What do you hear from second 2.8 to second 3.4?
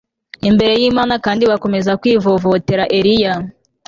Eliya